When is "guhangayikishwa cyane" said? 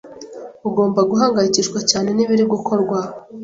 1.09-2.09